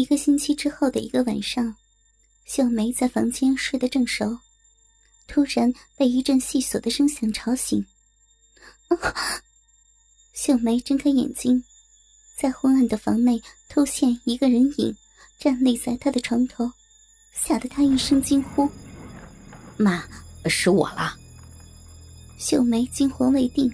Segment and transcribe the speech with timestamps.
[0.00, 1.76] 一个星期之后的一个晚上，
[2.46, 4.38] 秀梅在房间睡得正熟，
[5.28, 7.84] 突然被一阵细琐的声响吵醒。
[10.32, 11.62] 秀梅睁开眼睛，
[12.34, 13.38] 在昏暗的房内
[13.68, 14.96] 突现一个人影，
[15.38, 16.72] 站立在她的床头，
[17.34, 18.66] 吓得她一声惊呼
[19.76, 20.02] ：“妈，
[20.46, 21.14] 是我啦！”
[22.40, 23.70] 秀梅惊魂未定，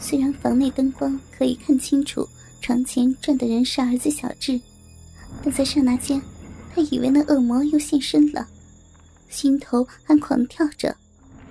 [0.00, 2.28] 虽然房内灯光可以看清楚
[2.60, 4.60] 床前站的人是儿子小智。
[5.46, 6.20] 但在刹那间，
[6.74, 8.48] 他以为那恶魔又现身了，
[9.28, 10.92] 心头还狂跳着，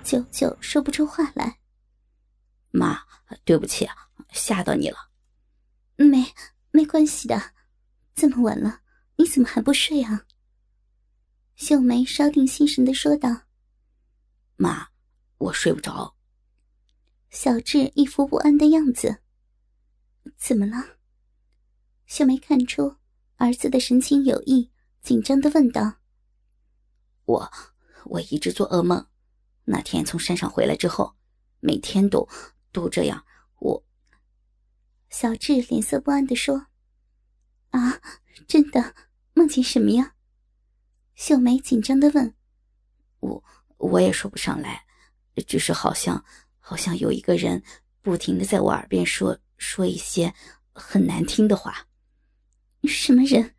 [0.04, 1.58] 久久说不出话来。
[2.72, 3.00] 妈，
[3.42, 3.96] 对不起啊，
[4.32, 4.98] 吓到你了。
[5.96, 6.26] 没，
[6.72, 7.54] 没关系的。
[8.14, 8.82] 这么晚了，
[9.16, 10.26] 你怎么还不睡啊？
[11.54, 13.44] 秀梅稍定心神的说道。
[14.56, 14.88] 妈，
[15.38, 16.14] 我睡不着。
[17.30, 19.22] 小智一副不安的样子。
[20.36, 20.98] 怎么了？
[22.04, 22.96] 秀梅看出。
[23.38, 24.70] 儿子的神情有异，
[25.02, 25.96] 紧张的问道
[27.26, 27.52] ：“我，
[28.06, 29.06] 我一直做噩梦。
[29.64, 31.14] 那天从山上回来之后，
[31.60, 32.26] 每天都
[32.72, 33.26] 都这样。
[33.58, 33.84] 我。”
[35.10, 36.68] 小智脸色不安的说
[37.72, 38.00] ：“啊，
[38.48, 38.94] 真的？
[39.34, 40.14] 梦见什么呀？”
[41.14, 42.34] 秀梅紧张的问
[43.20, 43.44] ：“我，
[43.76, 44.86] 我也说不上来，
[45.46, 46.24] 只是好像，
[46.58, 47.62] 好像有一个人
[48.00, 50.32] 不停的在我耳边说说一些
[50.72, 51.86] 很难听的话。”
[52.84, 53.52] 什么人？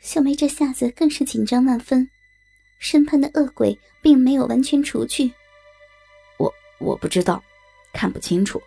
[0.00, 2.08] 秀梅这下子更是紧张万分，
[2.78, 5.32] 身畔的恶鬼并没有完全除去。
[6.38, 7.42] 我我不知道，
[7.92, 8.60] 看不清楚，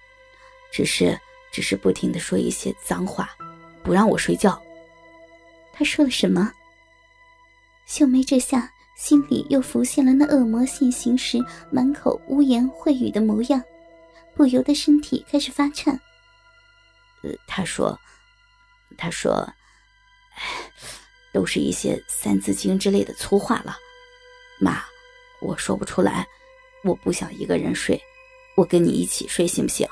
[0.71, 1.19] 只是
[1.51, 3.29] 只是不停的说一些脏话，
[3.83, 4.61] 不让我睡觉。
[5.73, 6.53] 他说了什么？
[7.85, 11.39] 秀梅这下心里又浮现了那恶魔现形时
[11.71, 13.61] 满口污言秽语的模样，
[14.35, 15.99] 不由得身体开始发颤。
[17.23, 17.99] 呃，他说。
[18.97, 19.31] 他说
[20.35, 20.43] ：“哎
[21.33, 23.75] 都是一些《三字经》之类的粗话了，
[24.59, 24.83] 妈，
[25.41, 26.27] 我说不出来，
[26.83, 27.99] 我不想一个人睡，
[28.55, 29.87] 我跟你一起睡行不行？”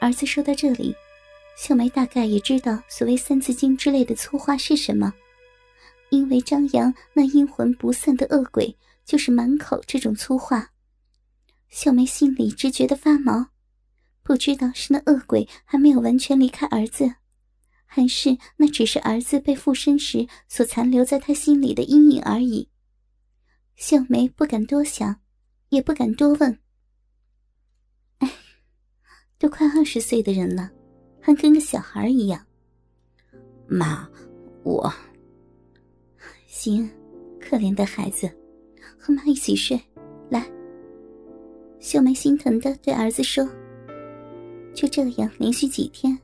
[0.00, 0.94] 儿子说到这里，
[1.58, 5.12] 秀梅大概也知道所谓《三字经》之类的粗话是什么，
[6.10, 10.70] 因为张扬那阴魂不散的恶鬼就是满口这种粗话，
[11.68, 13.48] 秀梅心里只觉得发毛，
[14.22, 17.16] 不知道是那恶鬼还没有完全离开儿子。
[17.94, 22.68] 还是那只是儿子被附身时所残留在他心里的阴影而已。
[23.76, 25.20] 秀梅不敢多想，
[25.68, 26.58] 也不敢多问。
[28.18, 28.28] 哎，
[29.38, 30.72] 都快二十岁的人了，
[31.20, 32.44] 还跟个小孩一样。
[33.68, 34.10] 妈，
[34.64, 34.92] 我……
[36.48, 36.90] 行，
[37.38, 38.28] 可怜的孩子，
[38.98, 39.80] 和妈一起睡。
[40.30, 40.50] 来，
[41.78, 43.48] 秀梅心疼的对儿子说。
[44.74, 46.18] 就这样连续几天。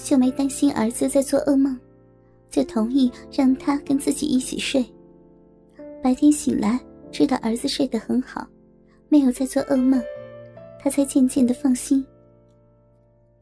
[0.00, 1.78] 秀梅担心儿子在做噩梦，
[2.50, 4.82] 就同意让他跟自己一起睡。
[6.02, 6.80] 白天醒来，
[7.12, 8.46] 知道儿子睡得很好，
[9.10, 10.02] 没有在做噩梦，
[10.82, 12.02] 她才渐渐的放心。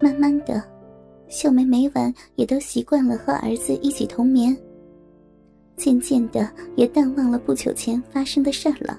[0.01, 0.61] 慢慢的，
[1.29, 4.55] 秀梅每晚也都习惯了和儿子一起同眠，
[5.77, 8.99] 渐渐的也淡忘了不久前发生的事了。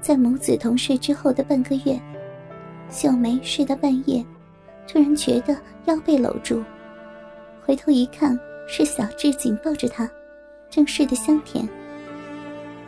[0.00, 2.00] 在母子同睡之后的半个月，
[2.88, 4.24] 秀梅睡到半夜。
[4.90, 5.54] 突然觉得
[5.84, 6.64] 腰被搂住，
[7.64, 10.10] 回头一看，是小智紧抱着他，
[10.70, 11.68] 正睡得香甜。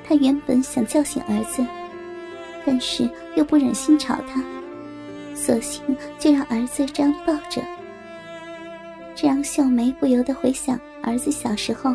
[0.03, 1.65] 她原本想叫醒儿子，
[2.65, 4.43] 但是又不忍心吵他，
[5.34, 7.62] 索性就让儿子这样抱着。
[9.15, 11.94] 这让秀梅不由得回想儿子小时候，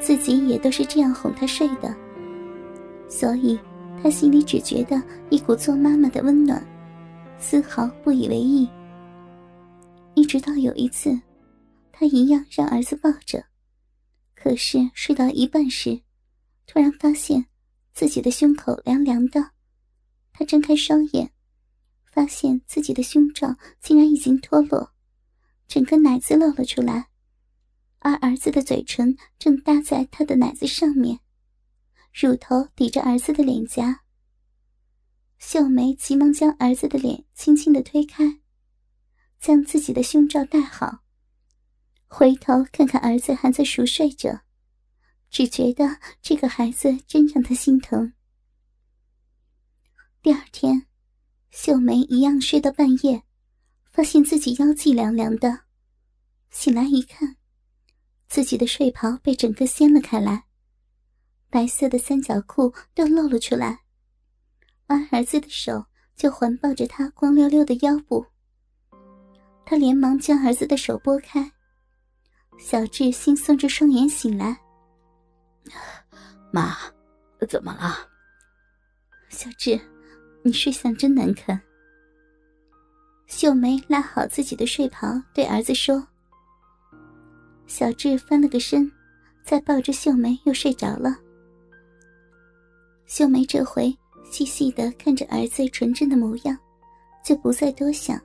[0.00, 1.94] 自己也都是这样哄他睡的，
[3.08, 3.56] 所以
[4.02, 5.00] 她心里只觉得
[5.30, 6.60] 一股做妈妈的温暖，
[7.38, 8.68] 丝毫不以为意。
[10.14, 11.20] 一直到有一次，
[11.92, 13.44] 他一样让儿子抱着，
[14.34, 16.02] 可是睡到一半时，
[16.66, 17.46] 突然发现
[17.92, 19.50] 自己的胸口凉凉的。
[20.32, 21.32] 他睁开双眼，
[22.04, 24.92] 发现自己的胸罩竟然已经脱落，
[25.66, 27.08] 整个奶子露了出来，
[27.98, 31.20] 而儿子的嘴唇正搭在他的奶子上面，
[32.12, 34.02] 乳头抵着儿子的脸颊。
[35.38, 38.40] 秀梅急忙将儿子的脸轻轻的推开。
[39.44, 41.00] 将自己的胸罩戴好，
[42.06, 44.40] 回头看看儿子还在熟睡着，
[45.28, 48.14] 只觉得这个孩子真让他心疼。
[50.22, 50.86] 第二天，
[51.50, 53.24] 秀梅一样睡到半夜，
[53.92, 55.64] 发现自己腰际凉凉的，
[56.48, 57.36] 醒来一看，
[58.26, 60.46] 自己的睡袍被整个掀了开来，
[61.50, 63.80] 白色的三角裤都露了出来，
[64.86, 65.84] 而儿子的手
[66.16, 68.24] 就环抱着他光溜溜的腰部。
[69.66, 71.50] 他连忙将儿子的手拨开，
[72.58, 74.56] 小智惺忪着双眼醒来，
[76.52, 76.76] 妈，
[77.48, 78.08] 怎么了？
[79.28, 79.80] 小智，
[80.42, 81.60] 你睡相真难看。
[83.26, 86.06] 秀梅拉好自己的睡袍，对儿子说。
[87.66, 88.90] 小智翻了个身，
[89.42, 91.16] 再抱着秀梅又睡着了。
[93.06, 93.96] 秀梅这回
[94.30, 96.56] 细细的看着儿子纯真的模样，
[97.24, 98.20] 就不再多想，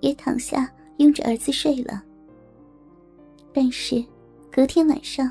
[0.00, 2.02] 也躺下拥着儿子睡了。
[3.52, 4.04] 但是，
[4.50, 5.30] 隔天晚上，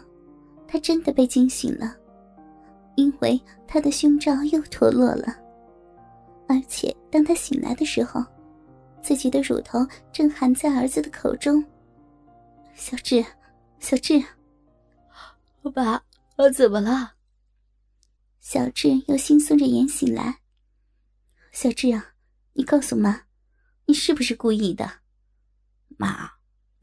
[0.68, 1.96] 他真的被惊醒了，
[2.96, 5.36] 因为他的胸罩又脱落了，
[6.48, 8.24] 而且当他醒来的时候，
[9.02, 9.80] 自己的乳头
[10.12, 11.64] 正含在儿子的口中。
[12.76, 13.26] 小智，
[13.80, 14.22] 小智，
[15.74, 16.04] 爸，
[16.38, 17.14] 我怎么了？
[18.42, 20.40] 小智又惺忪着眼醒来。
[21.52, 22.14] 小智啊，
[22.54, 23.22] 你告诉妈，
[23.90, 24.88] 你是不是故意的？
[25.98, 26.34] 妈，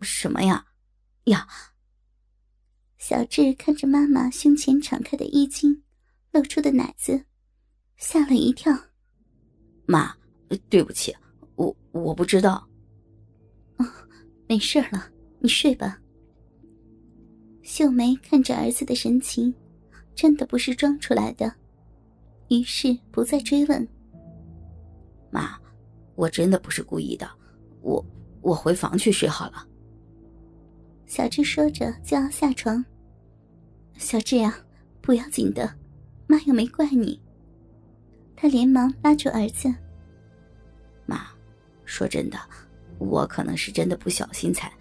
[0.01, 0.67] 什么呀？
[1.27, 1.47] 呀！
[2.99, 5.85] 小智看着妈妈胸前敞开的衣襟，
[6.33, 7.27] 露出的奶子，
[7.97, 8.77] 吓了一跳。
[9.87, 10.17] 妈，
[10.69, 11.15] 对不起，
[11.55, 12.69] 我我不知道。
[13.77, 13.87] 哦，
[14.49, 16.03] 没事了，你睡吧。
[17.63, 19.55] 秀梅看着儿子的神情，
[20.17, 21.55] 真的不是装出来的，
[22.49, 23.87] 于是不再追问。
[25.31, 25.57] 妈，
[26.17, 27.31] 我真的不是故意的，
[27.83, 28.05] 我
[28.41, 29.67] 我回房去睡好了。
[31.07, 32.85] 小智说着就要下床。
[33.99, 34.59] 小智呀，
[35.01, 35.73] 不要紧的，
[36.27, 37.21] 妈又没怪你。
[38.35, 39.73] 他连忙拉住儿子。
[41.07, 41.29] 妈，
[41.85, 42.39] 说真的，
[42.99, 44.73] 我可能是真的不小心才，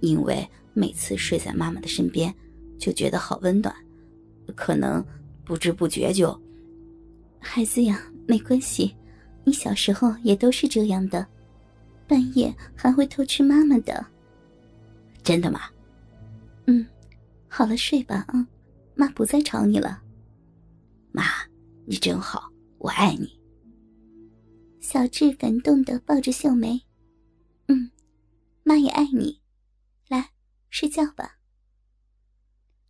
[0.00, 2.32] 因为每次睡在妈妈的身边，
[2.78, 3.74] 就觉得好温暖，
[4.54, 5.04] 可能
[5.44, 6.38] 不知不觉就……
[7.40, 8.94] 孩子呀，没关系，
[9.46, 11.24] 你小时候也都是这样的，
[12.08, 14.04] 半夜还会偷吃妈妈的。
[15.22, 15.60] 真的吗？
[16.66, 16.84] 嗯，
[17.46, 18.44] 好了，睡吧啊，
[18.96, 20.02] 妈不再吵你了。
[21.12, 21.22] 妈，
[21.84, 23.38] 你真好，我爱你。
[24.80, 26.82] 小智感动的抱着秀梅，
[27.68, 27.92] 嗯，
[28.64, 29.40] 妈也爱你，
[30.08, 30.30] 来
[30.70, 31.38] 睡觉吧。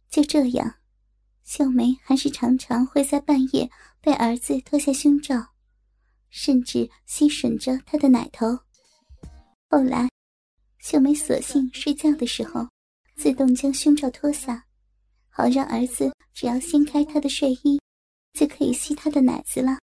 [0.08, 0.76] 就这样，
[1.44, 3.70] 秀梅还是常常会在半夜
[4.00, 5.48] 被儿子脱下胸罩，
[6.36, 8.46] 甚至吸吮着他的奶头。
[9.70, 10.06] 后来。
[10.78, 12.68] 秀梅索性睡觉的时候，
[13.16, 14.64] 自动将胸罩脱下，
[15.28, 17.80] 好让儿子只要掀开她的睡衣，
[18.34, 19.78] 就可以吸她的奶子了。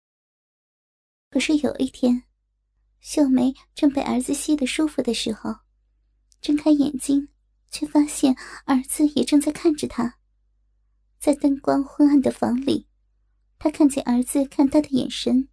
[1.30, 2.24] 可是有一天，
[3.00, 5.54] 秀梅正被儿子吸得舒服的时候，
[6.42, 7.28] 睁开眼睛，
[7.70, 8.36] 却发现
[8.66, 10.18] 儿子也正在看着她。
[11.18, 12.86] 在灯光昏暗的房里，
[13.58, 15.48] 她看见儿子看她的眼神，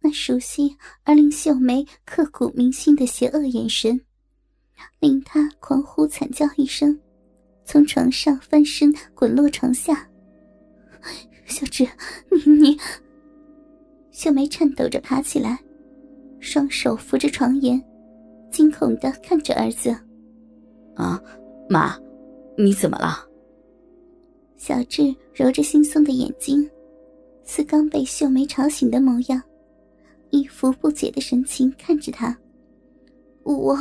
[0.00, 4.00] 那熟悉而令秀梅刻骨铭心的邪恶眼神。
[5.00, 6.98] 令她狂呼惨叫一声，
[7.64, 10.08] 从床上翻身滚落床下。
[11.46, 11.86] 小智，
[12.30, 12.78] 你你……
[14.10, 15.58] 秀梅颤抖着爬起来，
[16.40, 17.82] 双手扶着床沿，
[18.50, 19.90] 惊恐的看着儿子。
[20.94, 21.22] 啊，
[21.68, 21.96] 妈，
[22.56, 23.26] 你怎么了？
[24.56, 26.68] 小智揉着惺忪的眼睛，
[27.44, 29.42] 似刚被秀梅吵醒的模样，
[30.30, 32.36] 一副不解的神情看着他。
[33.42, 33.78] 我。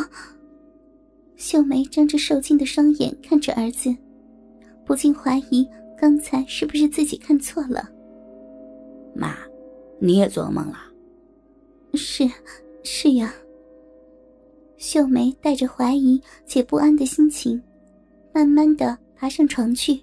[1.37, 3.93] 秀梅张着受惊的双眼看着儿子，
[4.85, 7.89] 不禁怀疑刚才是不是自己看错了。
[9.13, 9.35] 妈，
[9.99, 10.77] 你也做梦了？
[11.93, 12.23] 是，
[12.83, 13.33] 是呀。
[14.77, 17.61] 秀梅带着怀疑且不安的心情，
[18.33, 20.01] 慢慢的爬上床去。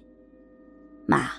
[1.07, 1.31] 妈，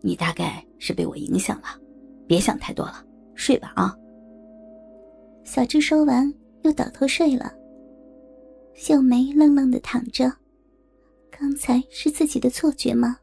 [0.00, 1.78] 你大概是被我影响了，
[2.26, 3.94] 别想太多了，睡吧啊。
[5.44, 6.32] 小智说完，
[6.62, 7.54] 又倒头睡了。
[8.74, 10.32] 秀梅愣愣的躺着，
[11.30, 13.18] 刚才是自己的错觉吗？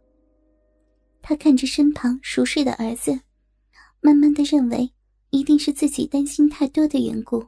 [1.22, 3.20] 她看着身旁熟睡的儿子，
[4.00, 4.90] 慢慢的认为
[5.32, 7.46] 一定是自己担心太多的缘故，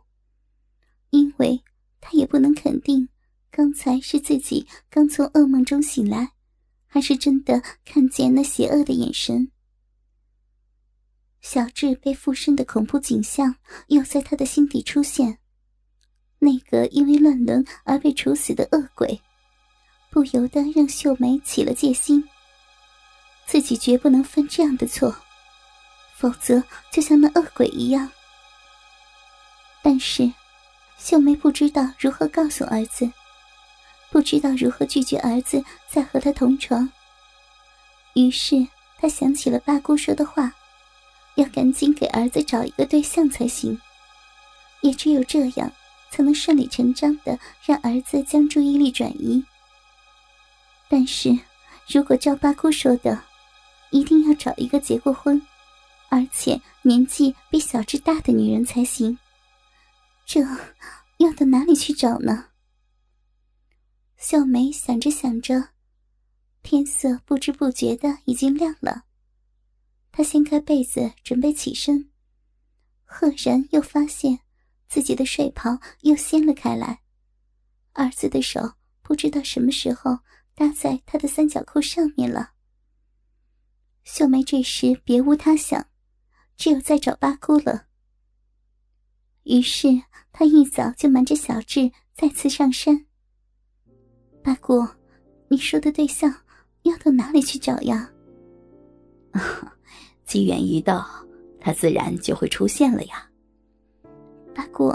[1.11, 1.61] 因为
[2.01, 3.07] 她也不能肯定
[3.51, 6.33] 刚才是自己刚从噩梦中醒来，
[6.87, 9.49] 还是真的看见那邪恶的眼神。
[11.43, 13.57] 小智被附身的恐怖景象
[13.87, 15.37] 又在他的心底出现。
[16.39, 19.21] 那个因为乱伦而被处死的恶鬼，
[20.09, 22.27] 不由得让秀梅起了戒心。
[23.45, 25.13] 自己绝不能犯这样的错，
[26.15, 28.09] 否则就像那恶鬼一样。
[29.81, 30.31] 但是，
[30.97, 33.11] 秀梅不知道如何告诉儿子，
[34.09, 36.89] 不知道如何拒绝儿子再和她同床。
[38.15, 38.65] 于是，
[38.97, 40.53] 她想起了八姑说的话，
[41.35, 43.79] 要赶紧给儿子找一个对象才行。
[44.81, 45.71] 也只有这样。
[46.13, 49.43] 才能顺理成章的让儿子将注意力转移。
[50.87, 51.35] 但是，
[51.87, 53.23] 如果照八姑说的，
[53.89, 55.41] 一定要找一个结过婚，
[56.09, 59.17] 而且年纪比小智大的女人才行。
[60.23, 60.41] 这
[61.17, 62.49] 要到哪里去找呢？
[64.19, 65.69] 秀梅想着想着，
[66.61, 69.05] 天色不知不觉的已经亮了。
[70.13, 72.09] 他掀开被子准备起身，
[73.03, 74.39] 赫然又发现
[74.87, 77.01] 自己的睡袍又掀了开来，
[77.91, 80.19] 儿子的手不知道什么时候。
[80.55, 82.51] 搭在他的三角裤上面了。
[84.03, 85.87] 秀梅这时别无他想，
[86.55, 87.87] 只有再找八姑了。
[89.45, 89.87] 于是
[90.31, 93.07] 他一早就瞒着小智再次上山。
[94.43, 94.87] 八姑，
[95.47, 96.31] 你说的对象
[96.83, 98.11] 要到哪里去找呀？
[100.33, 101.05] 机缘一到，
[101.59, 103.29] 他自然就会出现了呀。
[104.55, 104.91] 八姑，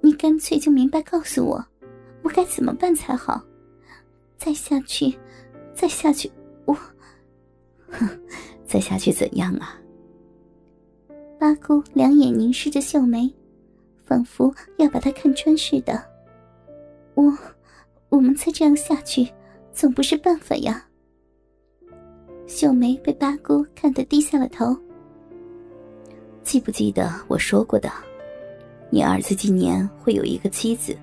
[0.00, 1.66] 你干脆就明白告诉我，
[2.22, 3.42] 我该怎么办才好？
[4.38, 5.18] 再下去，
[5.74, 6.30] 再下去，
[6.64, 6.78] 我，
[7.90, 8.08] 哼，
[8.64, 9.76] 再下去怎样啊？
[11.40, 13.28] 八姑两眼凝视着秀梅，
[14.04, 16.00] 仿佛要把她看穿似的。
[17.14, 17.36] 我，
[18.10, 19.28] 我们再这样下去，
[19.72, 20.86] 总不是办法呀。
[22.54, 24.76] 秀梅被八姑看得低下了头。
[26.42, 27.90] 记不记得我说过的？
[28.90, 30.94] 你儿子今年会有一个妻子，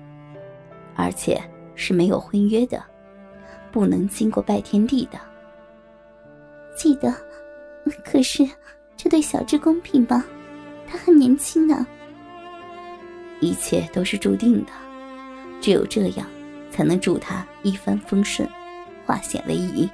[0.94, 1.42] 而且
[1.74, 2.80] 是没有婚约的。
[3.72, 5.18] 不能经过拜天地的。
[6.76, 7.12] 记得，
[8.04, 8.48] 可是
[8.96, 10.24] 这对小智公平吗？
[10.86, 11.84] 他很年轻呢。
[13.40, 14.70] 一切都是注定的，
[15.60, 16.24] 只有这样，
[16.70, 18.48] 才能祝他一帆风顺，
[19.04, 19.90] 化险为夷。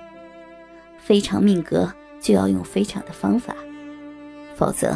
[1.07, 1.89] 非常命格
[2.21, 3.55] 就要用非常的方法，
[4.57, 4.93] 否则，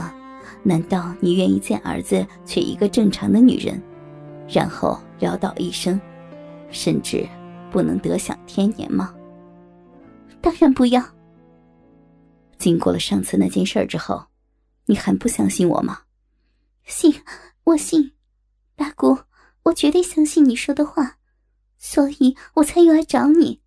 [0.64, 3.80] 难道你愿意见儿子娶一个正常的女人，
[4.48, 6.00] 然后潦倒一生，
[6.72, 7.24] 甚至？
[7.70, 9.14] 不能得享天年吗？
[10.40, 11.00] 当然不要。
[12.58, 14.20] 经过了上次那件事之后，
[14.86, 16.00] 你还不相信我吗？
[16.86, 17.14] 信，
[17.62, 18.10] 我信。
[18.74, 19.16] 大姑，
[19.62, 21.18] 我绝对相信你说的话，
[21.78, 23.60] 所以我才又来找你。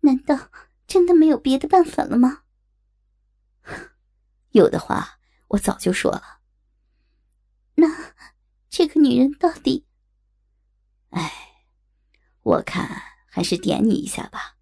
[0.00, 0.36] 难道
[0.90, 2.42] 真的没有别的办法了吗？
[4.50, 5.20] 有的话，
[5.50, 6.40] 我早就说了。
[7.76, 7.86] 那
[8.68, 9.86] 这个女人到底……
[11.10, 11.32] 哎，
[12.42, 13.02] 我看。
[13.32, 14.56] 还是点你一下吧，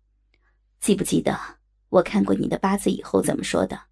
[0.79, 1.57] 记不记得
[1.89, 3.85] 我看过你的八字以后怎么说的？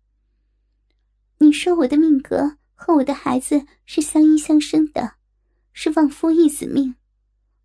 [1.38, 5.14] 你说我的命格和我的孩子是相依相生的，
[5.73, 6.97] 是旺夫益子命，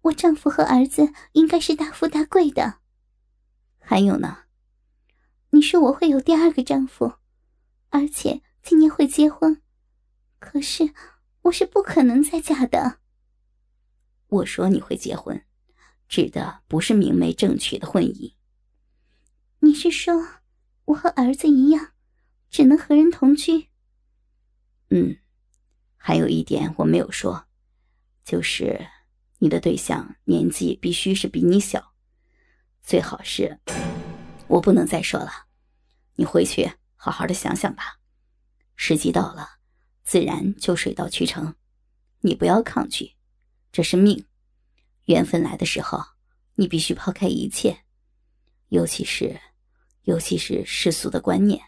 [0.03, 2.79] 我丈夫和儿子应该是大富大贵的。
[3.77, 4.43] 还有呢？
[5.51, 7.13] 你说我会有第二个丈夫，
[7.89, 9.61] 而且今年会结婚，
[10.39, 10.93] 可是
[11.43, 12.99] 我是不可能再嫁的。
[14.27, 15.41] 我说你会结婚。
[16.07, 18.33] 指的不是明媒正娶的婚姻。
[19.59, 20.27] 你是说
[20.83, 21.93] 我和儿子一样，
[22.49, 23.67] 只能和人同居？
[24.89, 25.15] 嗯，
[25.95, 27.45] 还有一点我没有说，
[28.25, 28.87] 就是
[29.39, 31.93] 你的对象年纪必须是比你小，
[32.81, 33.57] 最好是……
[34.51, 35.31] 我不能再说了，
[36.15, 37.99] 你回去好好的想想吧。
[38.75, 39.47] 时机到了，
[40.03, 41.55] 自然就水到渠成，
[42.19, 43.13] 你不要抗拒，
[43.71, 44.25] 这是命。
[45.05, 46.03] 缘分来的时候，
[46.55, 47.85] 你必须抛开一切，
[48.67, 49.39] 尤其是，
[50.03, 51.61] 尤其是世俗的观念，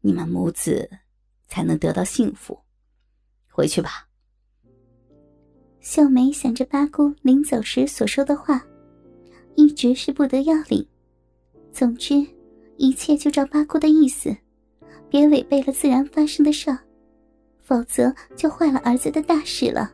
[0.00, 0.88] 你们母子
[1.48, 2.62] 才能得到幸福。
[3.48, 4.08] 回去吧。
[5.80, 8.64] 秀梅想着八姑临走时所说的话，
[9.56, 10.88] 一直是不得要领。
[11.72, 12.26] 总之，
[12.76, 14.36] 一切就照八姑的意思，
[15.08, 16.76] 别违背了自然发生的事，
[17.62, 19.92] 否则就坏了儿子的大事了。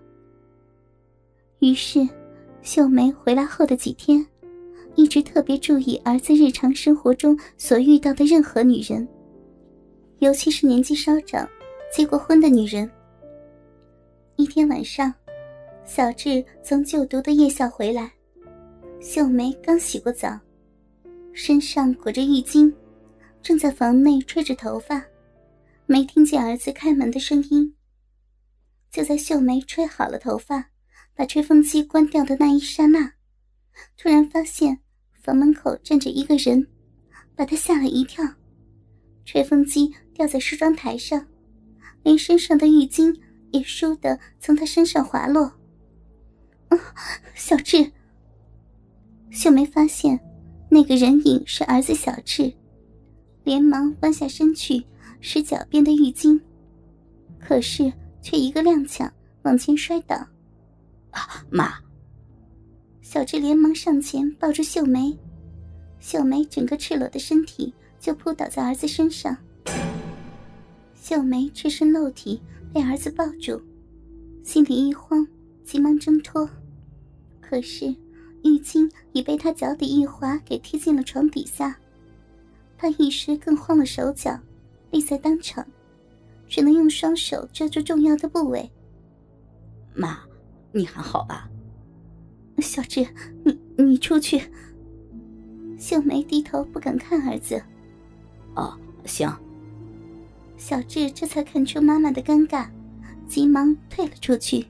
[1.61, 2.09] 于是。
[2.62, 4.26] 秀梅回来后的几天，
[4.95, 9.07] 一直特别注意儿子日常生活中所遇到的任何女人，
[10.21, 11.47] 尤其是年纪稍长、
[11.95, 12.90] 结过婚的女人。
[14.37, 15.12] 一天晚上，
[15.85, 18.11] 小智从就读的夜校回来，
[18.99, 20.40] 秀梅刚洗过澡，
[21.35, 22.73] 身上裹着浴巾，
[23.43, 25.05] 正在房内吹着头发，
[25.85, 27.75] 没听见儿子开门的声音。
[28.91, 30.71] 就在秀梅吹好了头发。
[31.17, 33.12] 把吹风机关掉的那一刹那，
[33.97, 34.81] 突然发现
[35.23, 36.67] 房门口站着一个人，
[37.37, 38.25] 把他吓了一跳。
[39.25, 41.25] 吹风机掉在梳妆台上，
[42.03, 43.17] 连身上的浴巾
[43.53, 45.53] 也倏地从他身上滑落。
[47.37, 47.93] 小智，
[49.31, 50.19] 秀梅发现
[50.75, 52.52] 那个人影是儿子小智，
[53.45, 54.85] 连忙弯下身去
[55.21, 56.40] 拾脚边的浴巾，
[57.38, 59.09] 可是却一个踉跄
[59.45, 60.16] 往前摔倒。
[61.12, 61.75] 啊妈，
[63.02, 65.16] 小智连忙上前抱住秀梅，
[66.00, 69.37] 秀梅整个赤裸的身体就扑倒在儿子身上。
[71.00, 73.62] 秀梅赤身露体被儿子抱住，
[74.43, 75.25] 心里一慌，
[75.62, 76.50] 急忙挣脱，
[77.40, 77.95] 可是
[78.45, 81.77] 浴巾已被他脚底一滑给踢进了床底下。
[82.79, 84.39] 他一时更慌了手脚，
[84.91, 85.67] 立在当场，
[86.47, 88.71] 只能用双手遮住重要的部位。
[89.95, 90.21] 妈，
[90.73, 91.49] 你还好吧？
[92.59, 93.07] 小志，
[93.43, 94.43] 你你出去。
[95.79, 97.61] 秀梅低头不敢看儿子。
[98.55, 99.29] 哦，行。
[100.57, 102.69] 小智这才看出妈妈的尴尬，
[103.27, 104.67] 急忙退了出去。